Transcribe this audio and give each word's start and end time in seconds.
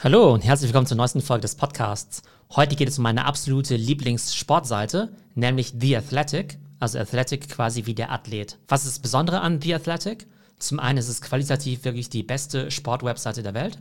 Hallo 0.00 0.32
und 0.32 0.44
herzlich 0.44 0.68
willkommen 0.68 0.86
zur 0.86 0.96
neuesten 0.96 1.20
Folge 1.20 1.40
des 1.42 1.56
Podcasts. 1.56 2.22
Heute 2.54 2.76
geht 2.76 2.88
es 2.88 2.98
um 2.98 3.02
meine 3.02 3.24
absolute 3.24 3.74
Lieblingssportseite, 3.74 5.08
nämlich 5.34 5.74
The 5.76 5.96
Athletic, 5.96 6.60
also 6.78 7.00
Athletic 7.00 7.48
quasi 7.48 7.84
wie 7.86 7.96
der 7.96 8.12
Athlet. 8.12 8.58
Was 8.68 8.84
ist 8.84 8.92
das 8.92 9.02
Besondere 9.02 9.40
an 9.40 9.60
The 9.60 9.74
Athletic? 9.74 10.28
Zum 10.60 10.78
einen 10.78 10.98
ist 10.98 11.08
es 11.08 11.20
qualitativ 11.20 11.82
wirklich 11.82 12.08
die 12.10 12.22
beste 12.22 12.70
Sportwebseite 12.70 13.42
der 13.42 13.54
Welt. 13.54 13.80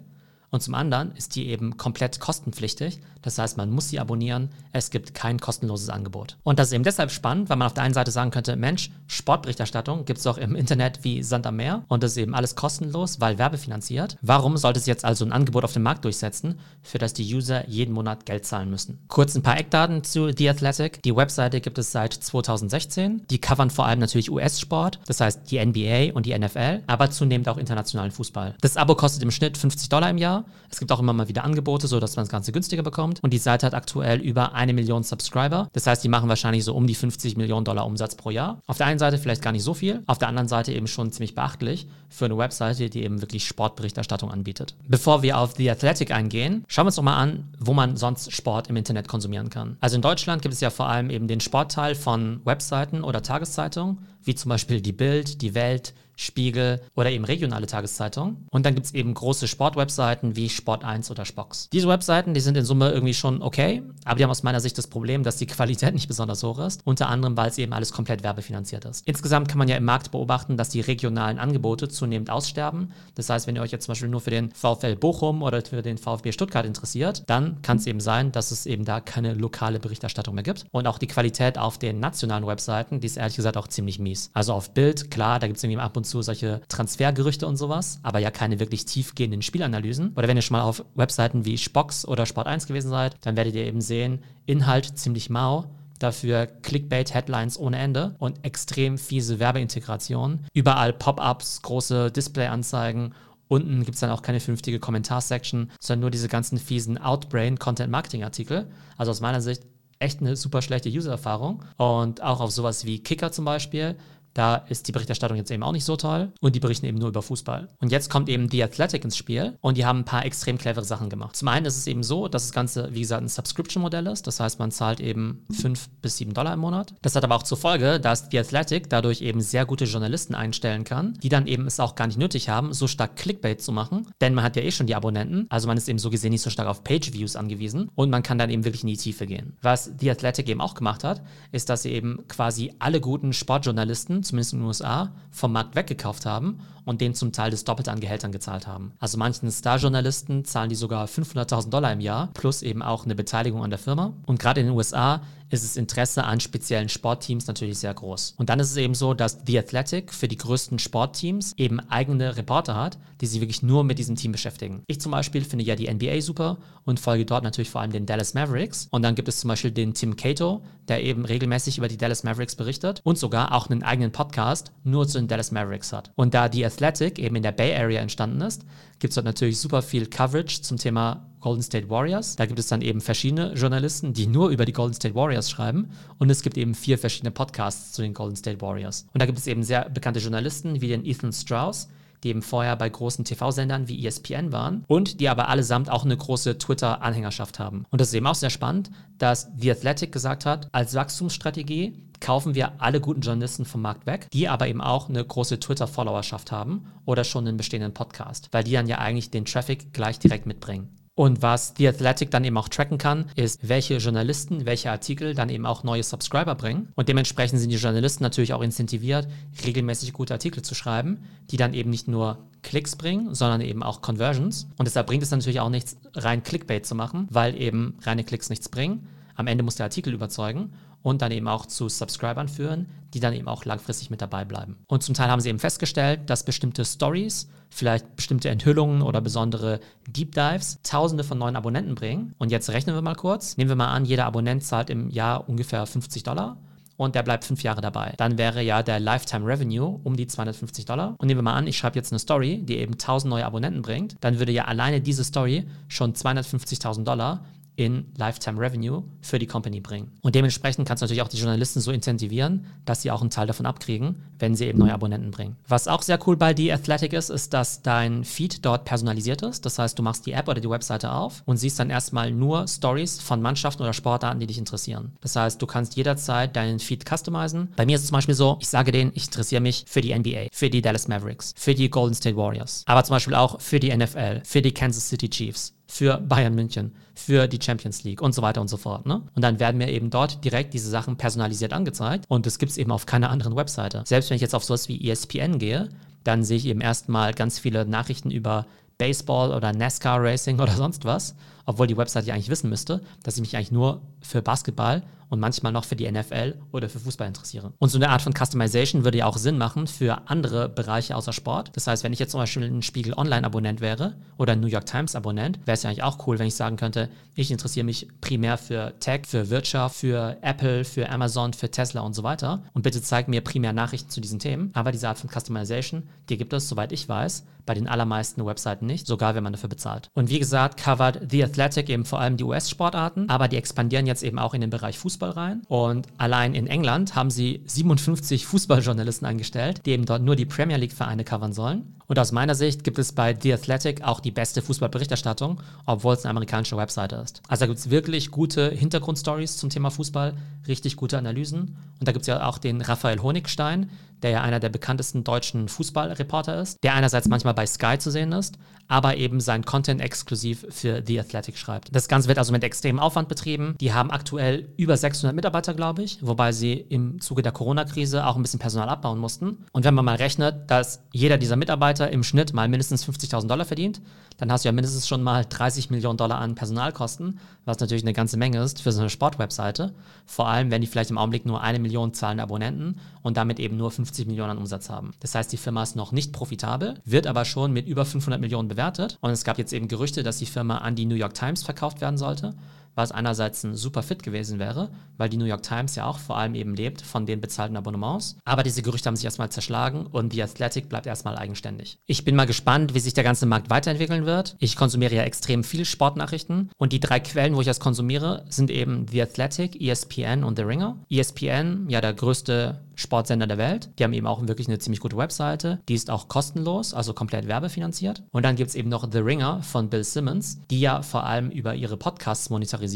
Und 0.50 0.62
zum 0.62 0.76
anderen 0.76 1.14
ist 1.16 1.36
die 1.36 1.48
eben 1.48 1.78
komplett 1.78 2.20
kostenpflichtig. 2.20 3.00
Das 3.22 3.38
heißt, 3.38 3.58
man 3.58 3.70
muss 3.70 3.90
sie 3.90 4.00
abonnieren. 4.00 4.50
Es 4.72 4.90
gibt 4.90 5.14
kein 5.14 5.40
kostenloses 5.40 5.90
Angebot. 5.90 6.38
Und 6.44 6.60
das 6.60 6.68
ist 6.68 6.74
eben 6.74 6.86
deshalb 6.86 7.12
spannend, 7.12 7.50
weil 7.50 7.58
man 7.58 7.66
auf 7.66 7.74
der 7.74 7.84
einen 7.84 7.94
Seite 7.94 8.12
sagen 8.12 8.32
könnte, 8.32 8.56
Mensch, 8.56 8.90
Sportberichterstattung 9.08 10.06
gibt 10.06 10.20
es 10.20 10.24
doch 10.24 10.38
im 10.38 10.56
Internet 10.56 11.04
wie 11.04 11.24
Sand 11.24 11.46
am 11.46 11.58
Meer. 11.58 11.84
Und 11.90 12.04
das 12.04 12.12
ist 12.12 12.18
eben 12.18 12.34
alles 12.34 12.56
kostenlos, 12.56 13.20
weil 13.20 13.38
werbefinanziert. 13.38 14.18
Warum 14.22 14.56
sollte 14.56 14.80
es 14.80 14.86
jetzt 14.86 15.04
also 15.04 15.26
ein 15.26 15.34
Angebot 15.34 15.66
auf 15.66 15.74
dem 15.74 15.84
Markt 15.84 16.06
durchsetzen, 16.06 16.60
für 16.82 17.00
das 17.00 17.14
die 17.14 17.36
User 17.36 17.68
jeden 17.68 17.94
Monat 17.94 18.26
Geld 18.26 18.46
zahlen 18.46 18.70
müssen? 18.70 19.00
Kurz 19.10 19.36
ein 19.36 19.44
paar 19.44 19.58
Eckdaten 19.58 20.06
zu 20.06 20.32
The 20.32 20.50
Athletic. 20.50 21.04
Die 21.04 21.16
Webseite 21.16 21.60
gibt 21.60 21.78
es 21.78 21.92
seit 21.92 22.14
2016. 22.14 23.28
Die 23.30 23.42
covern 23.42 23.70
vor 23.70 23.88
allem 23.88 24.00
natürlich 24.00 24.32
US-Sport, 24.32 25.00
das 25.06 25.20
heißt 25.20 25.52
die 25.52 25.64
NBA 25.64 26.14
und 26.14 26.26
die 26.26 26.38
NFL, 26.38 26.84
aber 26.88 27.12
zunehmend 27.12 27.50
auch 27.50 27.58
internationalen 27.58 28.12
Fußball. 28.12 28.56
Das 28.62 28.78
Abo 28.78 28.96
kostet 28.96 29.24
im 29.24 29.32
Schnitt 29.32 29.58
50 29.58 29.90
Dollar 29.90 30.10
im 30.10 30.18
Jahr. 30.18 30.37
Es 30.70 30.80
gibt 30.80 30.92
auch 30.92 31.00
immer 31.00 31.14
mal 31.14 31.28
wieder 31.28 31.44
Angebote, 31.44 31.88
sodass 31.88 32.16
man 32.16 32.26
das 32.26 32.32
Ganze 32.32 32.52
günstiger 32.52 32.84
bekommt. 32.84 33.24
Und 33.24 33.32
die 33.32 33.38
Seite 33.38 33.66
hat 33.66 33.74
aktuell 33.74 34.20
über 34.20 34.54
eine 34.54 34.74
Million 34.74 35.04
Subscriber. 35.04 35.70
Das 35.74 35.88
heißt, 35.88 36.04
die 36.04 36.10
machen 36.10 36.30
wahrscheinlich 36.30 36.64
so 36.64 36.74
um 36.74 36.88
die 36.88 36.96
50 36.96 37.38
Millionen 37.38 37.66
Dollar 37.66 37.86
Umsatz 37.86 38.16
pro 38.16 38.30
Jahr. 38.30 38.62
Auf 38.68 38.78
der 38.78 38.88
einen 38.88 39.00
Seite 39.00 39.18
vielleicht 39.18 39.42
gar 39.42 39.52
nicht 39.52 39.64
so 39.64 39.74
viel, 39.74 40.04
auf 40.08 40.18
der 40.18 40.28
anderen 40.28 40.48
Seite 40.48 40.74
eben 40.74 40.88
schon 40.88 41.12
ziemlich 41.12 41.36
beachtlich 41.36 41.88
für 42.10 42.26
eine 42.26 42.38
Webseite, 42.38 42.90
die 42.90 43.04
eben 43.04 43.22
wirklich 43.22 43.46
Sportberichterstattung 43.46 44.32
anbietet. 44.32 44.76
Bevor 44.88 45.22
wir 45.24 45.38
auf 45.38 45.56
The 45.56 45.72
Athletic 45.72 46.12
eingehen, 46.12 46.64
schauen 46.68 46.86
wir 46.86 46.88
uns 46.88 46.96
doch 46.96 47.04
mal 47.04 47.18
an, 47.18 47.46
wo 47.60 47.74
man 47.74 47.98
sonst 47.98 48.32
Sport 48.32 48.70
im 48.70 48.76
Internet 48.76 49.08
konsumieren 49.08 49.50
kann. 49.50 49.78
Also 49.82 49.96
in 49.96 50.02
Deutschland 50.02 50.42
gibt 50.42 50.54
es 50.54 50.62
ja 50.62 50.70
vor 50.70 50.88
allem 50.88 51.10
eben 51.10 51.28
den 51.28 51.40
Sportteil 51.40 51.96
von 51.96 52.42
Webseiten 52.46 53.04
oder 53.04 53.22
Tageszeitungen, 53.22 54.00
wie 54.28 54.36
zum 54.36 54.50
Beispiel 54.50 54.82
die 54.82 54.94
Bild, 54.94 55.42
die 55.42 55.56
Welt, 55.56 55.94
Spiegel 56.18 56.82
oder 56.96 57.12
eben 57.12 57.24
regionale 57.24 57.68
Tageszeitungen. 57.68 58.48
Und 58.50 58.66
dann 58.66 58.74
gibt 58.74 58.88
es 58.88 58.94
eben 58.94 59.14
große 59.14 59.48
Sportwebseiten 59.48 60.36
wie 60.36 60.48
Sport1 60.48 61.12
oder 61.12 61.26
Spox. 61.26 61.70
Diese 61.72 61.88
Webseiten, 61.88 62.34
die 62.34 62.40
sind 62.40 62.58
in 62.58 62.66
Summe 62.66 62.90
irgendwie 62.90 63.14
schon 63.14 63.42
okay, 63.42 63.84
aber 64.04 64.18
die 64.18 64.24
haben 64.24 64.32
aus 64.32 64.42
meiner 64.42 64.60
Sicht 64.60 64.78
das 64.80 64.88
Problem, 64.88 65.24
dass 65.24 65.38
die 65.38 65.46
Qualität 65.46 65.94
nicht 65.94 66.08
besonders 66.08 66.44
hoch 66.44 66.60
ist. 66.60 66.82
Unter 66.86 67.08
anderem, 67.10 67.38
weil 67.38 67.50
es 67.50 67.58
eben 67.60 67.72
alles 67.72 67.94
komplett 67.94 68.24
werbefinanziert 68.24 68.86
ist. 68.86 69.08
Insgesamt 69.08 69.48
kann 69.48 69.60
man 69.60 69.68
ja 69.68 69.78
im 69.78 69.86
Markt 69.86 70.12
beobachten, 70.12 70.58
dass 70.58 70.70
die 70.70 70.82
regionalen 70.82 71.38
Angebote 71.38 71.88
zunehmend 71.88 72.32
aussterben. 72.32 72.92
Das 73.14 73.30
heißt, 73.30 73.46
wenn 73.46 73.56
ihr 73.56 73.62
euch 73.62 73.72
jetzt 73.72 73.86
zum 73.86 73.92
Beispiel 73.92 74.10
nur 74.10 74.22
für 74.22 74.32
den 74.32 74.52
VfL 74.52 74.96
Bochum 74.96 75.44
oder 75.44 75.64
für 75.64 75.84
den 75.84 76.00
VfB 76.00 76.32
Stuttgart 76.32 76.66
interessiert, 76.66 77.24
dann 77.28 77.62
kann 77.62 77.78
es 77.78 77.86
eben 77.86 78.00
sein, 78.00 78.32
dass 78.32 78.50
es 78.50 78.66
eben 78.66 78.86
da 78.86 79.02
keine 79.02 79.36
lokale 79.36 79.80
Berichterstattung 79.80 80.34
mehr 80.34 80.44
gibt. 80.44 80.66
Und 80.72 80.88
auch 80.88 80.98
die 80.98 81.08
Qualität 81.08 81.60
auf 81.60 81.78
den 81.78 82.00
nationalen 82.00 82.48
Webseiten, 82.48 83.00
die 83.02 83.06
ist 83.06 83.18
ehrlich 83.18 83.36
gesagt 83.36 83.56
auch 83.56 83.68
ziemlich 83.68 84.00
mies. 84.00 84.17
Also 84.34 84.54
auf 84.54 84.74
Bild, 84.74 85.12
klar, 85.12 85.40
da 85.40 85.48
gibt 85.48 85.58
es 85.58 85.64
irgendwie 85.64 85.80
ab 85.80 85.98
und 85.98 86.06
zu 86.06 86.22
solche 86.22 86.62
Transfergerüchte 86.68 87.48
und 87.48 87.58
sowas, 87.58 88.00
aber 88.04 88.20
ja 88.20 88.32
keine 88.32 88.60
wirklich 88.60 88.86
tiefgehenden 88.86 89.42
Spielanalysen. 89.42 90.14
Oder 90.16 90.28
wenn 90.28 90.38
ihr 90.38 90.44
schon 90.44 90.58
mal 90.58 90.64
auf 90.64 90.84
Webseiten 90.96 91.46
wie 91.46 91.58
Spox 91.58 92.08
oder 92.08 92.24
Sport1 92.24 92.68
gewesen 92.68 92.90
seid, 92.90 93.16
dann 93.22 93.36
werdet 93.36 93.56
ihr 93.56 93.66
eben 93.66 93.82
sehen, 93.82 94.20
Inhalt 94.46 94.98
ziemlich 94.98 95.30
mau, 95.30 95.66
Dafür 96.00 96.46
Clickbait-Headlines 96.46 97.58
ohne 97.60 97.78
Ende 97.78 98.16
und 98.20 98.44
extrem 98.46 98.98
fiese 98.98 99.40
Werbeintegration. 99.40 100.46
Überall 100.54 100.94
Pop-ups, 100.94 101.62
große 101.64 102.12
Display-Anzeigen. 102.12 103.16
Unten 103.48 103.84
gibt 103.84 103.96
es 103.96 104.02
dann 104.02 104.12
auch 104.12 104.22
keine 104.22 104.40
vernünftige 104.40 104.80
Kommentarsection, 104.80 105.72
sondern 105.80 106.02
nur 106.02 106.12
diese 106.12 106.28
ganzen 106.28 106.60
fiesen 106.60 106.98
Outbrain-Content-Marketing-Artikel. 106.98 108.68
Also 108.98 109.12
aus 109.12 109.22
meiner 109.22 109.42
Sicht 109.42 109.64
echt 110.00 110.20
eine 110.22 110.36
super 110.36 110.62
schlechte 110.62 110.90
User-Erfahrung. 110.90 111.64
Und 111.78 112.22
auch 112.22 112.40
auf 112.40 112.52
sowas 112.52 112.86
wie 112.86 113.00
Kicker 113.00 113.32
zum 113.32 113.46
Beispiel 113.46 113.96
da 114.38 114.58
ist 114.70 114.88
die 114.88 114.92
Berichterstattung 114.92 115.36
jetzt 115.36 115.50
eben 115.50 115.64
auch 115.64 115.72
nicht 115.72 115.86
so 115.86 115.96
toll 115.96 116.32
und 116.42 116.56
die 116.56 116.60
berichten 116.60 116.86
eben 116.86 117.00
nur 117.00 117.10
über 117.10 117.24
Fußball. 117.24 117.70
Und 117.80 117.92
jetzt 117.92 118.10
kommt 118.12 118.30
eben 118.30 118.50
The 118.50 118.64
Athletic 118.64 119.04
ins 119.04 119.18
Spiel 119.18 119.58
und 119.62 119.78
die 119.78 119.86
haben 119.86 120.00
ein 120.00 120.06
paar 120.06 120.26
extrem 120.26 120.60
clevere 120.60 120.86
Sachen 120.86 121.10
gemacht. 121.10 121.36
Zum 121.36 121.48
einen 121.48 121.66
ist 121.66 121.78
es 121.78 121.88
eben 121.88 122.04
so, 122.04 122.28
dass 122.28 122.44
das 122.44 122.52
Ganze, 122.52 122.94
wie 122.94 123.00
gesagt, 123.00 123.24
ein 123.24 123.30
Subscription-Modell 123.30 124.06
ist. 124.06 124.28
Das 124.28 124.40
heißt, 124.40 124.60
man 124.60 124.70
zahlt 124.70 125.00
eben 125.00 125.44
5 125.52 125.90
bis 126.04 126.18
7 126.18 126.36
Dollar 126.36 126.54
im 126.54 126.60
Monat. 126.60 126.94
Das 127.02 127.16
hat 127.16 127.24
aber 127.24 127.36
auch 127.36 127.44
zur 127.44 127.58
Folge, 127.58 128.00
dass 128.00 128.28
The 128.30 128.38
Athletic 128.38 128.92
dadurch 128.92 129.22
eben 129.22 129.42
sehr 129.42 129.66
gute 129.66 129.86
Journalisten 129.86 130.36
einstellen 130.36 130.84
kann, 130.84 131.18
die 131.24 131.30
dann 131.30 131.48
eben 131.48 131.66
es 131.66 131.80
auch 131.80 131.96
gar 131.96 132.06
nicht 132.06 132.20
nötig 132.20 132.48
haben, 132.48 132.74
so 132.74 132.86
stark 132.86 133.16
Clickbait 133.16 133.60
zu 133.60 133.72
machen. 133.72 134.08
Denn 134.22 134.36
man 134.36 134.44
hat 134.44 134.56
ja 134.56 134.62
eh 134.62 134.72
schon 134.72 134.86
die 134.86 134.96
Abonnenten. 134.96 135.48
Also 135.50 135.68
man 135.68 135.78
ist 135.78 135.90
eben 135.90 135.98
so 135.98 136.12
gesehen 136.12 136.30
nicht 136.30 136.44
so 136.44 136.52
stark 136.52 136.68
auf 136.68 136.84
Page-Views 136.84 137.36
angewiesen 137.36 137.90
und 137.96 138.12
man 138.12 138.22
kann 138.22 138.38
dann 138.38 138.52
eben 138.52 138.66
wirklich 138.66 138.84
in 138.84 138.90
die 138.90 138.98
Tiefe 138.98 139.26
gehen. 139.26 139.58
Was 139.64 139.92
The 140.00 140.12
Athletic 140.12 140.48
eben 140.48 140.62
auch 140.62 140.76
gemacht 140.76 141.04
hat, 141.04 141.24
ist, 141.52 141.70
dass 141.70 141.82
sie 141.82 141.92
eben 141.92 142.28
quasi 142.28 142.74
alle 142.78 143.02
guten 143.02 143.34
Sportjournalisten 143.34 144.24
zumindest 144.28 144.54
in 144.54 144.60
den 144.60 144.68
USA, 144.68 145.12
vom 145.32 145.52
Markt 145.52 145.76
weggekauft 145.76 146.26
haben 146.26 146.60
und 146.88 147.02
denen 147.02 147.16
zum 147.16 147.34
Teil 147.34 147.52
das 147.52 147.66
Doppelte 147.66 147.92
an 147.92 148.00
Gehältern 148.00 148.32
gezahlt 148.32 148.66
haben. 148.66 148.94
Also 149.00 149.18
manchen 149.18 149.52
Star-Journalisten 149.52 150.46
zahlen 150.46 150.70
die 150.70 150.76
sogar 150.76 151.08
500.000 151.08 151.70
Dollar 151.70 151.92
im 151.92 152.00
Jahr, 152.00 152.30
plus 152.34 152.62
eben 152.62 152.82
auch 152.82 153.04
eine 153.04 153.14
Beteiligung 153.14 153.62
an 153.62 153.70
der 153.70 153.80
Firma. 153.80 154.14
Und 154.26 154.40
gerade 154.40 154.62
in 154.62 154.68
den 154.68 154.76
USA 154.76 155.22
ist 155.50 155.64
das 155.64 155.78
Interesse 155.78 156.24
an 156.24 156.40
speziellen 156.40 156.90
Sportteams 156.90 157.48
natürlich 157.48 157.80
sehr 157.80 157.94
groß. 157.94 158.36
Und 158.38 158.50
dann 158.50 158.60
ist 158.60 158.72
es 158.72 158.78
eben 158.78 158.96
so, 158.96 159.14
dass 159.14 159.40
The 159.46 159.60
Athletic 159.60 160.14
für 160.14 160.28
die 160.28 160.38
größten 160.38 160.80
Sportteams 160.80 161.54
eben 161.58 161.80
eigene 161.90 162.36
Reporter 162.36 162.76
hat, 162.76 162.98
die 163.22 163.28
sich 163.28 163.40
wirklich 163.40 163.64
nur 163.64 163.84
mit 163.84 163.98
diesem 163.98 164.16
Team 164.16 164.32
beschäftigen. 164.32 164.84
Ich 164.88 165.00
zum 165.00 165.12
Beispiel 165.12 165.44
finde 165.44 165.66
ja 165.66 165.76
die 165.76 165.92
NBA 165.92 166.22
super 166.22 166.58
und 166.86 167.00
folge 167.00 167.26
dort 167.26 167.44
natürlich 167.44 167.70
vor 167.70 167.82
allem 167.82 167.92
den 167.92 168.06
Dallas 168.06 168.34
Mavericks. 168.34 168.88
Und 168.92 169.04
dann 169.04 169.16
gibt 169.16 169.28
es 169.28 169.40
zum 169.40 169.48
Beispiel 169.48 169.72
den 169.72 169.94
Tim 169.94 170.16
Cato, 170.16 170.64
der 170.88 171.04
eben 171.04 171.26
regelmäßig 171.26 171.78
über 171.78 171.88
die 171.88 171.98
Dallas 171.98 172.24
Mavericks 172.24 172.56
berichtet 172.56 173.02
und 173.04 173.18
sogar 173.18 173.54
auch 173.54 173.70
einen 173.70 173.84
eigenen 173.84 174.07
Podcast 174.12 174.72
nur 174.84 175.08
zu 175.08 175.20
den 175.20 175.28
Dallas 175.28 175.52
Mavericks 175.52 175.94
hat. 175.94 176.12
Und 176.16 176.34
da 176.34 176.50
die 176.50 176.66
Athletic 176.66 177.20
eben 177.20 177.36
in 177.36 177.44
der 177.44 177.52
Bay 177.52 177.76
Area 177.76 178.02
entstanden 178.02 178.42
ist, 178.42 178.64
gibt 179.00 179.12
es 179.12 179.16
dort 179.16 179.26
natürlich 179.26 179.60
super 179.60 179.82
viel 179.82 180.08
Coverage 180.08 180.62
zum 180.62 180.78
Thema 180.78 181.28
Golden 181.40 181.62
State 181.62 181.90
Warriors. 181.90 182.36
Da 182.36 182.46
gibt 182.46 182.60
es 182.60 182.68
dann 182.68 182.82
eben 182.82 183.00
verschiedene 183.00 183.54
Journalisten, 183.54 184.14
die 184.14 184.28
nur 184.28 184.50
über 184.50 184.66
die 184.66 184.74
Golden 184.74 184.94
State 184.94 185.16
Warriors 185.16 185.50
schreiben. 185.50 185.90
Und 186.18 186.30
es 186.30 186.42
gibt 186.42 186.58
eben 186.58 186.76
vier 186.76 186.98
verschiedene 186.98 187.32
Podcasts 187.32 187.94
zu 187.94 188.02
den 188.02 188.14
Golden 188.14 188.36
State 188.36 188.62
Warriors. 188.62 189.08
Und 189.14 189.22
da 189.22 189.26
gibt 189.26 189.38
es 189.38 189.48
eben 189.48 189.64
sehr 189.64 189.90
bekannte 189.90 190.20
Journalisten 190.20 190.82
wie 190.82 190.88
den 190.88 191.06
Ethan 191.06 191.32
Strauss, 191.32 191.88
die 192.24 192.30
eben 192.30 192.42
vorher 192.42 192.76
bei 192.76 192.90
großen 192.90 193.26
TV-Sendern 193.26 193.88
wie 193.88 194.06
ESPN 194.06 194.52
waren 194.52 194.84
und 194.88 195.20
die 195.20 195.30
aber 195.30 195.50
allesamt 195.50 195.90
auch 195.90 196.04
eine 196.04 196.18
große 196.18 196.58
Twitter-Anhängerschaft 196.58 197.60
haben. 197.60 197.86
Und 197.92 198.02
das 198.02 198.10
ist 198.10 198.16
eben 198.16 198.28
auch 198.28 198.36
sehr 198.36 198.50
spannend, 198.50 198.90
dass 199.18 199.50
The 199.58 199.72
Athletic 199.72 200.12
gesagt 200.12 200.46
hat, 200.46 200.68
als 200.72 200.96
Wachstumsstrategie 200.96 201.94
kaufen 202.20 202.56
wir 202.56 202.82
alle 202.82 203.02
guten 203.02 203.22
Journalisten 203.22 203.66
vom 203.66 203.82
Markt 203.82 204.06
weg, 204.06 204.28
die 204.32 204.48
aber 204.48 204.68
eben 204.68 204.82
auch 204.82 205.10
eine 205.10 205.24
große 205.24 205.60
Twitter-Followerschaft 205.60 206.52
haben 206.52 206.92
oder 207.06 207.24
schon 207.24 207.48
einen 207.48 207.58
bestehenden 207.58 207.94
Podcast, 207.94 208.50
weil 208.52 208.64
die 208.64 208.74
dann 208.74 208.88
ja 208.88 208.98
eigentlich 208.98 209.32
den 209.32 209.46
Traffic 209.46 209.94
gleich 209.94 210.20
direkt 210.20 210.46
mitbringen. 210.46 210.90
Und 211.18 211.42
was 211.42 211.74
The 211.76 211.88
Athletic 211.88 212.30
dann 212.30 212.44
eben 212.44 212.60
auch 212.60 212.70
tracken 212.70 213.00
kann, 213.00 213.26
ist, 213.36 213.68
welche 213.68 213.98
Journalisten, 213.98 214.68
welche 214.68 214.92
Artikel 214.92 215.34
dann 215.34 215.50
eben 215.50 215.66
auch 215.66 215.84
neue 215.84 216.04
Subscriber 216.04 216.54
bringen. 216.54 216.90
Und 216.94 217.10
dementsprechend 217.10 217.60
sind 217.60 217.72
die 217.72 217.78
Journalisten 217.78 218.22
natürlich 218.22 218.54
auch 218.54 218.62
incentiviert, 218.62 219.28
regelmäßig 219.66 220.14
gute 220.14 220.36
Artikel 220.36 220.62
zu 220.62 220.76
schreiben, 220.76 221.24
die 221.50 221.58
dann 221.58 221.74
eben 221.74 221.90
nicht 221.90 222.08
nur 222.08 222.38
Klicks 222.62 222.96
bringen, 222.96 223.34
sondern 223.34 223.62
eben 223.62 223.82
auch 223.82 224.02
Conversions. 224.02 224.68
Und 224.78 224.86
deshalb 224.86 225.08
bringt 225.08 225.24
es 225.24 225.32
natürlich 225.32 225.60
auch 225.60 225.72
nichts, 225.72 225.98
rein 226.14 226.44
Clickbait 226.44 226.86
zu 226.86 226.94
machen, 226.94 227.28
weil 227.32 227.60
eben 227.60 227.98
reine 228.04 228.24
Klicks 228.24 228.52
nichts 228.52 228.70
bringen. 228.70 229.08
Am 229.34 229.48
Ende 229.48 229.64
muss 229.64 229.76
der 229.76 229.88
Artikel 229.88 230.14
überzeugen 230.14 230.72
und 231.08 231.22
dann 231.22 231.32
eben 231.32 231.48
auch 231.48 231.66
zu 231.66 231.88
Subscribern 231.88 232.50
führen, 232.50 232.88
die 233.14 233.22
dann 233.22 233.32
eben 233.32 233.48
auch 233.48 233.64
langfristig 233.64 234.10
mit 234.10 234.22
dabei 234.22 234.44
bleiben. 234.44 234.76
Und 234.88 235.04
zum 235.04 235.16
Teil 235.16 235.30
haben 235.30 235.40
sie 235.40 235.48
eben 235.48 235.58
festgestellt, 235.58 236.30
dass 236.30 236.44
bestimmte 236.44 236.84
Stories, 236.84 237.48
vielleicht 237.70 238.18
bestimmte 238.18 238.50
Enthüllungen 238.50 239.02
oder 239.02 239.22
besondere 239.22 239.80
Deep 240.10 240.36
Dives 240.36 240.80
tausende 240.84 241.24
von 241.24 241.38
neuen 241.38 241.56
Abonnenten 241.56 241.96
bringen. 241.96 242.34
Und 242.40 242.52
jetzt 242.52 242.70
rechnen 242.70 242.94
wir 242.94 243.02
mal 243.02 243.16
kurz. 243.16 243.56
Nehmen 243.56 243.70
wir 243.70 243.78
mal 243.78 243.94
an, 243.94 244.04
jeder 244.04 244.26
Abonnent 244.26 244.66
zahlt 244.66 244.90
im 244.90 245.10
Jahr 245.10 245.48
ungefähr 245.48 245.86
50 245.86 246.24
Dollar 246.24 246.58
und 246.98 247.16
der 247.16 247.24
bleibt 247.24 247.46
fünf 247.46 247.64
Jahre 247.64 247.80
dabei. 247.80 248.14
Dann 248.18 248.38
wäre 248.38 248.62
ja 248.62 248.84
der 248.84 249.00
Lifetime 249.00 249.48
Revenue 249.48 250.02
um 250.04 250.18
die 250.18 250.28
250 250.28 250.84
Dollar. 250.84 251.16
Und 251.20 251.28
nehmen 251.28 251.38
wir 251.38 251.44
mal 251.44 251.54
an, 251.54 251.68
ich 251.68 251.78
schreibe 251.78 251.96
jetzt 251.96 252.12
eine 252.12 252.20
Story, 252.20 252.64
die 252.64 252.80
eben 252.80 252.94
1000 252.96 253.30
neue 253.30 253.46
Abonnenten 253.46 253.82
bringt, 253.82 254.18
dann 254.20 254.40
würde 254.40 254.52
ja 254.52 254.66
alleine 254.66 255.00
diese 255.00 255.24
Story 255.24 255.68
schon 255.88 256.12
250.000 256.12 257.06
Dollar 257.06 257.46
in 257.78 258.12
Lifetime 258.18 258.60
Revenue 258.60 259.04
für 259.22 259.38
die 259.38 259.46
Company 259.46 259.80
bringen. 259.80 260.12
Und 260.22 260.34
dementsprechend 260.34 260.88
kannst 260.88 261.02
du 261.02 261.06
natürlich 261.06 261.22
auch 261.22 261.28
die 261.28 261.38
Journalisten 261.38 261.80
so 261.80 261.92
incentivieren, 261.92 262.66
dass 262.86 263.04
sie 263.04 263.12
auch 263.12 263.22
einen 263.22 263.30
Teil 263.30 263.46
davon 263.46 263.68
abkriegen, 263.68 264.24
wenn 264.40 264.56
sie 264.56 264.66
eben 264.66 264.80
neue 264.80 264.94
Abonnenten 264.94 265.30
bringen. 265.30 265.56
Was 265.68 265.88
auch 265.88 266.02
sehr 266.02 266.20
cool 266.28 266.36
bei 266.36 266.56
The 266.56 266.74
Athletic 266.74 267.14
ist, 267.14 267.30
ist, 267.30 267.54
dass 267.54 267.84
dein 267.84 268.24
Feed 268.24 268.66
dort 268.66 268.86
personalisiert 268.86 269.44
ist. 269.44 269.64
Das 269.66 269.78
heißt, 269.78 269.98
du 269.98 270.02
machst 270.02 270.26
die 270.26 270.32
App 270.32 270.48
oder 270.50 270.60
die 270.60 270.70
Webseite 270.70 271.12
auf 271.12 271.44
und 271.46 271.58
siehst 271.58 271.80
dann 271.80 271.92
erstmal 271.92 272.32
nur 272.32 272.68
Stories 272.68 273.20
von 273.20 273.44
Mannschaften 273.44 273.84
oder 273.84 273.94
Sportarten, 273.94 274.40
die 274.40 274.48
dich 274.48 274.58
interessieren. 274.58 275.14
Das 275.22 275.36
heißt, 275.36 275.62
du 275.62 275.68
kannst 275.68 275.96
jederzeit 275.96 276.56
deinen 276.56 276.80
Feed 276.80 277.06
customizen. 277.08 277.72
Bei 277.76 277.86
mir 277.86 277.96
ist 277.96 278.02
es 278.02 278.08
zum 278.08 278.16
Beispiel 278.16 278.36
so, 278.36 278.58
ich 278.60 278.70
sage 278.70 278.92
denen, 278.92 279.12
ich 279.14 279.26
interessiere 279.26 279.62
mich 279.62 279.86
für 279.88 280.02
die 280.02 280.18
NBA, 280.18 280.48
für 280.52 280.72
die 280.72 280.82
Dallas 280.82 281.08
Mavericks, 281.08 281.54
für 281.56 281.76
die 281.76 281.92
Golden 281.92 282.16
State 282.16 282.36
Warriors, 282.36 282.82
aber 282.88 283.04
zum 283.04 283.14
Beispiel 283.14 283.36
auch 283.36 283.62
für 283.62 283.80
die 283.80 283.96
NFL, 283.96 284.42
für 284.44 284.64
die 284.64 284.74
Kansas 284.74 285.10
City 285.10 285.30
Chiefs 285.30 285.77
für 285.88 286.18
Bayern 286.18 286.54
München, 286.54 286.94
für 287.16 287.48
die 287.48 287.60
Champions 287.62 288.04
League 288.04 288.22
und 288.22 288.34
so 288.34 288.42
weiter 288.42 288.62
und 288.62 288.68
so 288.68 288.78
fort. 288.78 289.06
Ne? 289.06 289.22
Und 289.36 289.42
dann 289.42 289.60
werden 289.60 289.78
mir 289.78 289.90
eben 289.90 290.10
dort 290.10 290.44
direkt 290.44 290.74
diese 290.74 290.90
Sachen 290.90 291.16
personalisiert 291.16 291.74
angezeigt 291.74 292.26
und 292.28 292.46
das 292.46 292.60
gibt 292.60 292.72
es 292.72 292.78
eben 292.78 292.92
auf 292.92 293.06
keiner 293.06 293.30
anderen 293.30 293.56
Webseite. 293.56 294.04
Selbst 294.06 294.30
wenn 294.30 294.36
ich 294.36 294.42
jetzt 294.42 294.56
auf 294.56 294.64
sowas 294.64 294.88
wie 294.90 295.10
ESPN 295.10 295.58
gehe, 295.58 295.90
dann 296.24 296.44
sehe 296.44 296.58
ich 296.58 296.66
eben 296.66 296.82
erstmal 296.82 297.34
ganz 297.34 297.58
viele 297.58 297.86
Nachrichten 297.86 298.32
über 298.32 298.66
Baseball 298.98 299.54
oder 299.54 299.74
NASCAR 299.74 300.22
Racing 300.22 300.60
oder 300.62 300.74
sonst 300.74 301.06
was, 301.06 301.36
obwohl 301.66 301.88
die 301.88 301.98
Website 301.98 302.26
ja 302.26 302.34
eigentlich 302.34 302.50
wissen 302.50 302.70
müsste, 302.70 303.02
dass 303.24 303.36
ich 303.36 303.42
mich 303.42 303.56
eigentlich 303.56 303.72
nur 303.72 304.02
für 304.22 304.42
Basketball 304.42 305.04
und 305.30 305.40
manchmal 305.40 305.72
noch 305.72 305.86
für 305.86 305.96
die 305.96 306.10
NFL 306.10 306.56
oder 306.72 306.90
für 306.90 307.00
Fußball 307.00 307.28
interessiere. 307.28 307.74
Und 307.80 307.90
so 307.90 307.98
eine 307.98 308.10
Art 308.10 308.22
von 308.22 308.34
Customization 308.34 309.04
würde 309.04 309.20
ja 309.20 309.26
auch 309.26 309.38
Sinn 309.38 309.58
machen 309.58 309.88
für 309.88 310.28
andere 310.30 310.70
Bereiche 310.70 311.16
außer 311.16 311.34
Sport. 311.34 311.72
Das 311.76 311.88
heißt, 311.88 312.04
wenn 312.04 312.14
ich 312.14 312.20
jetzt 312.20 312.32
zum 312.32 312.40
Beispiel 312.40 312.64
ein 312.64 312.82
Spiegel 312.82 313.14
Online-Abonnent 313.14 313.82
wäre 313.82 314.16
oder 314.38 314.54
ein 314.54 314.60
New 314.60 314.68
York 314.68 314.86
Times-Abonnent, 314.86 315.60
wäre 315.66 315.74
es 315.74 315.84
ja 315.84 315.90
eigentlich 315.90 316.04
auch 316.04 316.26
cool, 316.28 316.40
wenn 316.40 316.48
ich 316.48 316.56
sagen 316.56 316.78
könnte, 316.78 317.10
ich 317.36 317.52
interessiere 317.52 317.86
mich 317.86 318.08
primär 318.22 318.58
für 318.58 318.94
Tech, 319.00 319.22
für 319.28 319.50
Wirtschaft, 319.50 319.98
für 319.98 320.38
Apple, 320.42 320.84
für 320.84 321.10
Amazon, 321.10 321.54
für 321.54 321.70
Tesla 321.70 322.02
und 322.02 322.14
so 322.14 322.24
weiter. 322.24 322.64
Und 322.74 322.84
bitte 322.84 323.02
zeig 323.02 323.28
mir 323.28 323.42
primär 323.42 323.74
Nachrichten 323.74 324.10
zu 324.10 324.22
diesen 324.22 324.40
Themen. 324.40 324.72
Aber 324.74 324.92
diese 324.92 325.08
Art 325.08 325.20
von 325.20 325.30
Customization, 325.30 326.04
die 326.30 326.38
gibt 326.38 326.54
es, 326.54 326.70
soweit 326.70 326.92
ich 326.92 327.08
weiß, 327.08 327.46
bei 327.68 327.74
den 327.74 327.88
allermeisten 327.88 328.44
Webseiten 328.46 328.86
nicht, 328.88 329.06
sogar 329.06 329.36
wenn 329.36 329.44
man 329.44 329.54
dafür 329.54 329.70
bezahlt. 329.70 330.10
Und 330.16 330.30
wie 330.30 330.40
gesagt, 330.40 330.82
covert 330.82 331.20
The 331.30 331.44
Athletic 331.44 331.90
eben 331.90 332.06
vor 332.06 332.20
allem 332.20 332.38
die 332.38 332.46
US-Sportarten, 332.46 333.30
aber 333.30 333.48
die 333.48 333.58
expandieren 333.58 334.08
jetzt 334.08 334.24
eben 334.24 334.40
auch 334.40 334.54
in 334.54 334.62
den 334.62 334.70
Bereich 334.70 334.98
Fußball 334.98 335.17
Fußball 335.18 335.32
rein. 335.32 335.62
Und 335.68 336.08
allein 336.18 336.54
in 336.54 336.68
England 336.68 337.16
haben 337.16 337.32
sie 337.32 337.62
57 337.66 338.46
Fußballjournalisten 338.46 339.28
eingestellt, 339.28 339.82
die 339.86 339.92
eben 339.92 340.06
dort 340.06 340.22
nur 340.22 340.36
die 340.36 340.46
Premier 340.46 340.78
League-Vereine 340.78 341.24
covern 341.24 341.54
sollen. 341.54 341.96
Und 342.08 342.18
aus 342.20 342.32
meiner 342.32 342.56
Sicht 342.56 342.84
gibt 342.84 343.00
es 343.00 343.12
bei 343.12 343.38
The 343.40 343.54
Athletic 343.54 344.02
auch 344.02 344.20
die 344.20 344.32
beste 344.32 344.62
Fußballberichterstattung, 344.62 345.62
obwohl 345.86 346.14
es 346.14 346.24
eine 346.24 346.32
amerikanische 346.32 346.78
Webseite 346.78 347.18
ist. 347.18 347.42
Also 347.48 347.62
da 347.62 347.68
gibt 347.68 347.80
es 347.80 347.90
wirklich 347.90 348.32
gute 348.32 348.70
Hintergrundstories 348.70 349.58
zum 349.58 349.70
Thema 349.70 349.92
Fußball, 349.92 350.34
richtig 350.68 350.96
gute 350.96 351.18
Analysen. 351.18 351.78
Und 352.00 352.08
da 352.08 352.12
gibt 352.12 352.24
es 352.24 352.28
ja 352.28 352.48
auch 352.48 352.58
den 352.58 352.82
Raphael 352.82 353.22
Honigstein, 353.22 353.90
der 354.22 354.32
ja 354.32 354.42
einer 354.42 354.60
der 354.60 354.70
bekanntesten 354.70 355.24
deutschen 355.24 355.68
Fußballreporter 355.68 356.62
ist, 356.62 356.84
der 356.84 356.96
einerseits 356.96 357.28
manchmal 357.28 357.54
bei 357.54 357.68
Sky 357.68 357.98
zu 358.00 358.10
sehen 358.10 358.32
ist, 358.32 358.58
aber 358.88 359.18
eben 359.18 359.40
sein 359.40 359.66
Content 359.66 360.02
exklusiv 360.02 360.66
für 360.70 361.04
The 361.06 361.20
Athletic 361.20 361.58
schreibt. 361.58 361.94
Das 361.94 362.08
Ganze 362.08 362.28
wird 362.28 362.40
also 362.40 362.52
mit 362.52 362.64
extremem 362.64 363.00
Aufwand 363.00 363.28
betrieben. 363.28 363.76
Die 363.80 363.94
haben 363.94 364.12
aktuell 364.12 364.70
über 364.78 364.98
600 364.98 365.36
Mitarbeiter, 365.36 365.74
glaube 365.74 366.04
ich, 366.04 366.20
wobei 366.22 366.52
sie 366.52 366.74
im 366.74 367.20
Zuge 367.22 367.42
der 367.42 367.52
Corona-Krise 367.52 368.26
auch 368.26 368.36
ein 368.36 368.42
bisschen 368.42 368.60
Personal 368.60 368.90
abbauen 368.90 369.20
mussten. 369.20 369.66
Und 369.72 369.84
wenn 369.84 369.94
man 369.94 370.06
mal 370.06 370.16
rechnet, 370.16 370.72
dass 370.72 371.04
jeder 371.12 371.38
dieser 371.38 371.58
Mitarbeiter 371.58 371.97
im 372.06 372.24
Schnitt 372.24 372.54
mal 372.54 372.68
mindestens 372.68 373.06
50.000 373.08 373.48
Dollar 373.48 373.66
verdient, 373.66 374.02
dann 374.38 374.52
hast 374.52 374.64
du 374.64 374.70
ja 374.70 374.72
mindestens 374.72 375.08
schon 375.08 375.24
mal 375.24 375.46
30 375.46 375.90
Millionen 375.90 376.18
Dollar 376.18 376.40
an 376.40 376.56
Personalkosten, 376.56 377.40
was 377.66 377.80
natürlich 377.80 378.04
eine 378.04 378.14
ganze 378.14 378.38
Menge 378.38 378.62
ist 378.62 378.82
für 378.82 378.92
so 378.92 379.00
eine 379.00 379.10
Sportwebseite. 379.10 379.94
Vor 380.26 380.48
allem, 380.48 380.72
wenn 380.72 380.82
die 380.82 380.88
vielleicht 380.88 381.10
im 381.10 381.18
Augenblick 381.18 381.46
nur 381.46 381.62
eine 381.62 381.80
Million 381.80 382.14
zahlende 382.14 382.44
Abonnenten 382.44 383.00
und 383.24 383.38
damit 383.38 383.60
eben 383.60 383.78
nur 383.78 383.92
50 383.92 384.28
Millionen 384.28 384.52
an 384.52 384.58
Umsatz 384.58 384.90
haben. 384.90 385.14
Das 385.20 385.36
heißt, 385.36 385.52
die 385.52 385.58
Firma 385.58 385.84
ist 385.84 385.96
noch 385.96 386.12
nicht 386.12 386.32
profitabel, 386.34 386.96
wird 387.06 387.28
aber 387.28 387.46
schon 387.46 387.74
mit 387.74 387.88
über 387.88 388.06
500 388.06 388.40
Millionen 388.40 388.68
bewertet. 388.68 389.18
Und 389.22 389.32
es 389.32 389.44
gab 389.44 389.58
jetzt 389.58 389.74
eben 389.74 389.88
Gerüchte, 389.88 390.24
dass 390.24 390.38
die 390.38 390.46
Firma 390.46 390.78
an 390.78 390.96
die 390.96 391.06
New 391.06 391.16
York 391.16 391.34
Times 391.34 391.64
verkauft 391.64 392.02
werden 392.02 392.18
sollte 392.18 392.54
was 392.98 393.12
einerseits 393.12 393.64
ein 393.64 393.76
super 393.76 394.04
Fit 394.04 394.24
gewesen 394.24 394.60
wäre, 394.60 394.90
weil 395.18 395.30
die 395.30 395.38
New 395.38 395.46
York 395.46 395.64
Times 395.64 395.96
ja 395.96 396.06
auch 396.06 396.20
vor 396.20 396.38
allem 396.38 396.56
eben 396.56 396.76
lebt 396.76 397.02
von 397.02 397.26
den 397.26 397.40
bezahlten 397.40 397.78
Abonnements. 397.78 398.38
Aber 398.44 398.64
diese 398.64 398.82
Gerüchte 398.82 399.08
haben 399.08 399.16
sich 399.16 399.26
erstmal 399.26 399.50
zerschlagen 399.50 400.08
und 400.08 400.34
The 400.34 400.44
Athletic 400.44 400.90
bleibt 400.90 401.06
erstmal 401.06 401.38
eigenständig. 401.38 402.00
Ich 402.08 402.26
bin 402.26 402.36
mal 402.36 402.46
gespannt, 402.48 402.94
wie 402.94 403.00
sich 403.00 403.14
der 403.14 403.24
ganze 403.24 403.46
Markt 403.46 403.70
weiterentwickeln 403.70 404.26
wird. 404.26 404.56
Ich 404.60 404.76
konsumiere 404.76 405.16
ja 405.16 405.24
extrem 405.24 405.64
viel 405.64 405.86
Sportnachrichten 405.86 406.72
und 406.78 406.92
die 406.92 407.00
drei 407.00 407.20
Quellen, 407.20 407.56
wo 407.56 407.62
ich 407.62 407.68
das 407.68 407.80
konsumiere, 407.80 408.46
sind 408.50 408.72
eben 408.72 409.06
The 409.08 409.22
Athletic, 409.22 409.80
ESPN 409.80 410.44
und 410.44 410.58
The 410.58 410.64
Ringer. 410.64 410.98
ESPN, 411.10 411.86
ja 411.90 412.02
der 412.02 412.14
größte 412.14 412.80
Sportsender 412.96 413.46
der 413.46 413.60
Welt. 413.60 413.90
Die 414.00 414.04
haben 414.04 414.14
eben 414.14 414.26
auch 414.26 414.48
wirklich 414.48 414.68
eine 414.68 414.80
ziemlich 414.80 415.02
gute 415.02 415.18
Webseite. 415.18 415.80
Die 415.88 415.94
ist 415.94 416.10
auch 416.10 416.28
kostenlos, 416.28 416.96
also 416.96 417.14
komplett 417.14 417.48
werbefinanziert. 417.48 418.24
Und 418.32 418.44
dann 418.44 418.56
gibt 418.56 418.70
es 418.70 418.76
eben 418.76 418.90
noch 418.90 419.08
The 419.12 419.20
Ringer 419.20 419.62
von 419.62 419.90
Bill 419.90 420.04
Simmons, 420.04 420.62
die 420.72 420.80
ja 420.80 421.04
vor 421.04 421.24
allem 421.24 421.52
über 421.52 421.76
ihre 421.76 421.96
Podcasts 421.96 422.50
monetarisieren 422.50 422.87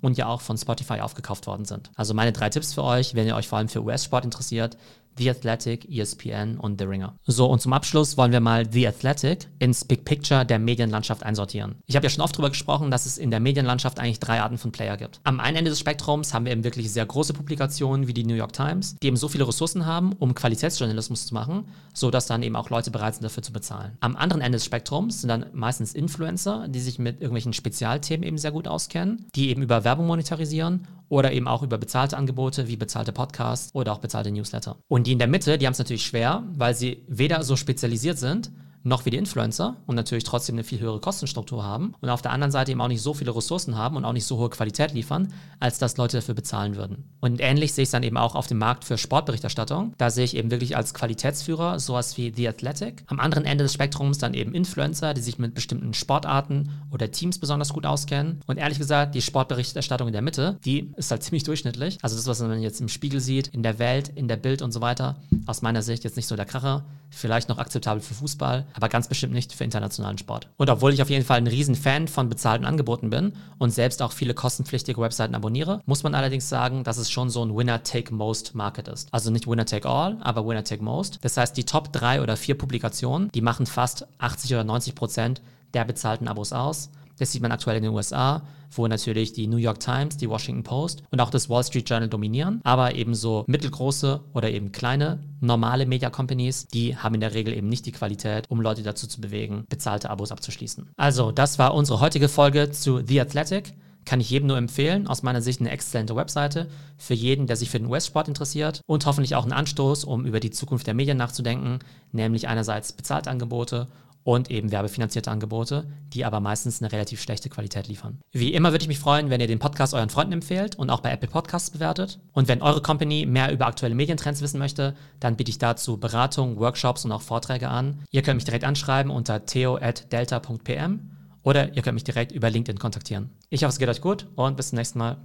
und 0.00 0.18
ja 0.18 0.26
auch 0.26 0.40
von 0.40 0.58
Spotify 0.58 1.00
aufgekauft 1.00 1.46
worden 1.46 1.64
sind. 1.64 1.90
Also 1.94 2.12
meine 2.12 2.32
drei 2.32 2.50
Tipps 2.50 2.74
für 2.74 2.84
euch, 2.84 3.14
wenn 3.14 3.26
ihr 3.26 3.36
euch 3.36 3.48
vor 3.48 3.58
allem 3.58 3.68
für 3.68 3.82
US-Sport 3.82 4.24
interessiert, 4.24 4.76
The 5.18 5.30
Athletic, 5.30 5.88
ESPN 5.88 6.58
und 6.58 6.80
The 6.80 6.86
Ringer. 6.86 7.16
So, 7.26 7.46
und 7.46 7.60
zum 7.60 7.72
Abschluss 7.72 8.16
wollen 8.16 8.32
wir 8.32 8.40
mal 8.40 8.70
The 8.70 8.88
Athletic 8.88 9.48
ins 9.58 9.84
Big 9.84 10.04
Picture 10.04 10.44
der 10.44 10.58
Medienlandschaft 10.58 11.22
einsortieren. 11.22 11.76
Ich 11.86 11.96
habe 11.96 12.06
ja 12.06 12.10
schon 12.10 12.22
oft 12.22 12.34
darüber 12.34 12.50
gesprochen, 12.50 12.90
dass 12.90 13.06
es 13.06 13.18
in 13.18 13.30
der 13.30 13.40
Medienlandschaft 13.40 13.98
eigentlich 13.98 14.20
drei 14.20 14.40
Arten 14.40 14.58
von 14.58 14.72
Player 14.72 14.96
gibt. 14.96 15.20
Am 15.24 15.40
einen 15.40 15.58
Ende 15.58 15.70
des 15.70 15.80
Spektrums 15.80 16.32
haben 16.32 16.44
wir 16.44 16.52
eben 16.52 16.64
wirklich 16.64 16.92
sehr 16.92 17.06
große 17.06 17.32
Publikationen 17.34 18.06
wie 18.06 18.14
die 18.14 18.24
New 18.24 18.34
York 18.34 18.52
Times, 18.52 18.96
die 19.02 19.08
eben 19.08 19.16
so 19.16 19.28
viele 19.28 19.46
Ressourcen 19.46 19.86
haben, 19.86 20.12
um 20.18 20.34
Qualitätsjournalismus 20.34 21.26
zu 21.26 21.34
machen, 21.34 21.64
sodass 21.92 22.26
dann 22.26 22.42
eben 22.42 22.56
auch 22.56 22.70
Leute 22.70 22.90
bereit 22.90 23.14
sind, 23.14 23.24
dafür 23.24 23.42
zu 23.42 23.52
bezahlen. 23.52 23.96
Am 24.00 24.16
anderen 24.16 24.42
Ende 24.42 24.56
des 24.56 24.64
Spektrums 24.64 25.20
sind 25.20 25.28
dann 25.28 25.46
meistens 25.52 25.94
Influencer, 25.94 26.66
die 26.68 26.80
sich 26.80 26.98
mit 26.98 27.16
irgendwelchen 27.20 27.52
Spezialthemen 27.52 28.26
eben 28.26 28.38
sehr 28.38 28.52
gut 28.52 28.68
auskennen, 28.68 29.26
die 29.34 29.50
eben 29.50 29.62
über 29.62 29.84
Werbung 29.84 30.06
monetarisieren 30.06 30.86
oder 31.12 31.30
eben 31.32 31.46
auch 31.46 31.62
über 31.62 31.76
bezahlte 31.76 32.16
Angebote 32.16 32.68
wie 32.68 32.76
bezahlte 32.76 33.12
Podcasts 33.12 33.74
oder 33.74 33.92
auch 33.92 33.98
bezahlte 33.98 34.30
Newsletter. 34.30 34.78
Und 34.88 35.06
die 35.06 35.12
in 35.12 35.18
der 35.18 35.28
Mitte, 35.28 35.58
die 35.58 35.66
haben 35.66 35.74
es 35.74 35.78
natürlich 35.78 36.06
schwer, 36.06 36.42
weil 36.56 36.74
sie 36.74 37.04
weder 37.06 37.42
so 37.42 37.54
spezialisiert 37.54 38.18
sind, 38.18 38.50
noch 38.84 39.04
wie 39.04 39.10
die 39.10 39.16
Influencer 39.16 39.76
und 39.86 39.94
natürlich 39.94 40.24
trotzdem 40.24 40.56
eine 40.56 40.64
viel 40.64 40.80
höhere 40.80 41.00
Kostenstruktur 41.00 41.62
haben 41.62 41.94
und 42.00 42.08
auf 42.08 42.22
der 42.22 42.32
anderen 42.32 42.50
Seite 42.50 42.72
eben 42.72 42.80
auch 42.80 42.88
nicht 42.88 43.02
so 43.02 43.14
viele 43.14 43.34
Ressourcen 43.34 43.76
haben 43.76 43.96
und 43.96 44.04
auch 44.04 44.12
nicht 44.12 44.26
so 44.26 44.38
hohe 44.38 44.50
Qualität 44.50 44.92
liefern, 44.92 45.32
als 45.60 45.78
dass 45.78 45.96
Leute 45.96 46.18
dafür 46.18 46.34
bezahlen 46.34 46.76
würden. 46.76 47.04
Und 47.20 47.40
ähnlich 47.40 47.72
sehe 47.72 47.82
ich 47.82 47.88
es 47.88 47.92
dann 47.92 48.02
eben 48.02 48.16
auch 48.16 48.34
auf 48.34 48.46
dem 48.46 48.58
Markt 48.58 48.84
für 48.84 48.98
Sportberichterstattung. 48.98 49.94
Da 49.98 50.10
sehe 50.10 50.24
ich 50.24 50.36
eben 50.36 50.50
wirklich 50.50 50.76
als 50.76 50.94
Qualitätsführer 50.94 51.78
sowas 51.78 52.16
wie 52.16 52.32
The 52.34 52.48
Athletic. 52.48 53.04
Am 53.06 53.20
anderen 53.20 53.44
Ende 53.44 53.64
des 53.64 53.74
Spektrums 53.74 54.18
dann 54.18 54.34
eben 54.34 54.54
Influencer, 54.54 55.14
die 55.14 55.20
sich 55.20 55.38
mit 55.38 55.54
bestimmten 55.54 55.94
Sportarten 55.94 56.70
oder 56.90 57.10
Teams 57.10 57.38
besonders 57.38 57.72
gut 57.72 57.86
auskennen. 57.86 58.40
Und 58.46 58.58
ehrlich 58.58 58.78
gesagt, 58.78 59.14
die 59.14 59.22
Sportberichterstattung 59.22 60.08
in 60.08 60.12
der 60.12 60.22
Mitte, 60.22 60.58
die 60.64 60.90
ist 60.96 61.10
halt 61.10 61.22
ziemlich 61.22 61.44
durchschnittlich. 61.44 61.98
Also 62.02 62.16
das, 62.16 62.26
was 62.26 62.40
man 62.40 62.60
jetzt 62.60 62.80
im 62.80 62.88
Spiegel 62.88 63.20
sieht, 63.20 63.48
in 63.48 63.62
der 63.62 63.78
Welt, 63.78 64.10
in 64.14 64.28
der 64.28 64.36
Bild 64.36 64.62
und 64.62 64.72
so 64.72 64.80
weiter, 64.80 65.16
aus 65.46 65.62
meiner 65.62 65.82
Sicht 65.82 66.04
jetzt 66.04 66.16
nicht 66.16 66.26
so 66.26 66.36
der 66.36 66.44
Kracher. 66.44 66.84
Vielleicht 67.10 67.48
noch 67.48 67.58
akzeptabel 67.58 68.00
für 68.00 68.14
Fußball, 68.14 68.66
aber 68.74 68.88
ganz 68.88 69.08
bestimmt 69.08 69.34
nicht 69.34 69.52
für 69.52 69.64
internationalen 69.64 70.18
Sport. 70.18 70.48
Und 70.56 70.70
obwohl 70.70 70.94
ich 70.94 71.02
auf 71.02 71.10
jeden 71.10 71.24
Fall 71.24 71.38
ein 71.38 71.46
Riesenfan 71.46 72.08
von 72.08 72.28
bezahlten 72.28 72.64
Angeboten 72.64 73.10
bin 73.10 73.34
und 73.58 73.70
selbst 73.70 74.00
auch 74.00 74.12
viele 74.12 74.34
kostenpflichtige 74.34 75.00
Webseiten 75.00 75.34
abonniere, 75.34 75.80
muss 75.84 76.02
man 76.02 76.14
allerdings 76.14 76.48
sagen, 76.48 76.84
dass 76.84 76.96
es 76.96 77.10
schon 77.10 77.28
so 77.28 77.44
ein 77.44 77.54
Winner-Take-Most-Market 77.54 78.88
ist. 78.88 79.08
Also 79.12 79.30
nicht 79.30 79.46
Winner-Take-All, 79.46 80.18
aber 80.20 80.46
Winner-Take-Most. 80.46 81.18
Das 81.22 81.36
heißt, 81.36 81.56
die 81.56 81.64
Top 81.64 81.92
drei 81.92 82.22
oder 82.22 82.36
vier 82.36 82.56
Publikationen, 82.56 83.30
die 83.32 83.42
machen 83.42 83.66
fast 83.66 84.06
80 84.18 84.54
oder 84.54 84.64
90 84.64 84.94
Prozent 84.94 85.42
der 85.74 85.84
bezahlten 85.84 86.28
Abos 86.28 86.52
aus. 86.52 86.90
Das 87.18 87.32
sieht 87.32 87.42
man 87.42 87.52
aktuell 87.52 87.76
in 87.76 87.82
den 87.82 87.92
USA, 87.92 88.42
wo 88.70 88.86
natürlich 88.86 89.32
die 89.32 89.46
New 89.46 89.58
York 89.58 89.80
Times, 89.80 90.16
die 90.16 90.28
Washington 90.28 90.62
Post 90.62 91.02
und 91.10 91.20
auch 91.20 91.30
das 91.30 91.48
Wall 91.48 91.64
Street 91.64 91.88
Journal 91.88 92.08
dominieren. 92.08 92.60
Aber 92.64 92.94
ebenso 92.94 93.44
mittelgroße 93.46 94.20
oder 94.32 94.50
eben 94.50 94.72
kleine, 94.72 95.20
normale 95.40 95.86
Media 95.86 96.10
Companies, 96.10 96.66
die 96.68 96.96
haben 96.96 97.14
in 97.14 97.20
der 97.20 97.34
Regel 97.34 97.54
eben 97.54 97.68
nicht 97.68 97.86
die 97.86 97.92
Qualität, 97.92 98.46
um 98.50 98.60
Leute 98.60 98.82
dazu 98.82 99.06
zu 99.06 99.20
bewegen, 99.20 99.64
bezahlte 99.68 100.10
Abos 100.10 100.32
abzuschließen. 100.32 100.90
Also, 100.96 101.32
das 101.32 101.58
war 101.58 101.74
unsere 101.74 102.00
heutige 102.00 102.28
Folge 102.28 102.70
zu 102.70 103.02
The 103.06 103.20
Athletic. 103.20 103.74
Kann 104.04 104.20
ich 104.20 104.30
jedem 104.30 104.48
nur 104.48 104.56
empfehlen. 104.56 105.06
Aus 105.06 105.22
meiner 105.22 105.42
Sicht 105.42 105.60
eine 105.60 105.70
exzellente 105.70 106.16
Webseite 106.16 106.68
für 106.96 107.14
jeden, 107.14 107.46
der 107.46 107.56
sich 107.56 107.70
für 107.70 107.78
den 107.78 107.86
US-Sport 107.86 108.26
interessiert 108.26 108.80
und 108.86 109.06
hoffentlich 109.06 109.36
auch 109.36 109.46
ein 109.46 109.52
Anstoß, 109.52 110.04
um 110.04 110.26
über 110.26 110.40
die 110.40 110.50
Zukunft 110.50 110.88
der 110.88 110.94
Medien 110.94 111.18
nachzudenken, 111.18 111.78
nämlich 112.10 112.48
einerseits 112.48 112.92
bezahlte 112.92 113.30
Angebote 113.30 113.86
und 114.24 114.50
eben 114.50 114.70
werbefinanzierte 114.70 115.30
Angebote, 115.30 115.86
die 116.12 116.24
aber 116.24 116.40
meistens 116.40 116.80
eine 116.80 116.92
relativ 116.92 117.20
schlechte 117.20 117.48
Qualität 117.48 117.88
liefern. 117.88 118.20
Wie 118.30 118.52
immer 118.52 118.72
würde 118.72 118.82
ich 118.82 118.88
mich 118.88 118.98
freuen, 118.98 119.30
wenn 119.30 119.40
ihr 119.40 119.46
den 119.46 119.58
Podcast 119.58 119.94
euren 119.94 120.10
Freunden 120.10 120.34
empfehlt 120.34 120.76
und 120.76 120.90
auch 120.90 121.00
bei 121.00 121.10
Apple 121.10 121.28
Podcasts 121.28 121.70
bewertet. 121.70 122.20
Und 122.32 122.48
wenn 122.48 122.62
eure 122.62 122.82
Company 122.82 123.26
mehr 123.26 123.52
über 123.52 123.66
aktuelle 123.66 123.94
Medientrends 123.94 124.40
wissen 124.40 124.58
möchte, 124.58 124.94
dann 125.20 125.36
biete 125.36 125.50
ich 125.50 125.58
dazu 125.58 125.98
Beratung, 125.98 126.58
Workshops 126.58 127.04
und 127.04 127.12
auch 127.12 127.22
Vorträge 127.22 127.68
an. 127.68 128.04
Ihr 128.10 128.22
könnt 128.22 128.36
mich 128.36 128.44
direkt 128.44 128.64
anschreiben 128.64 129.10
unter 129.10 129.44
theo@delta.pm 129.46 131.00
oder 131.42 131.74
ihr 131.74 131.82
könnt 131.82 131.94
mich 131.94 132.04
direkt 132.04 132.32
über 132.32 132.50
LinkedIn 132.50 132.78
kontaktieren. 132.78 133.30
Ich 133.50 133.64
hoffe, 133.64 133.72
es 133.72 133.78
geht 133.78 133.88
euch 133.88 134.00
gut 134.00 134.28
und 134.36 134.56
bis 134.56 134.68
zum 134.68 134.76
nächsten 134.76 134.98
Mal. 134.98 135.18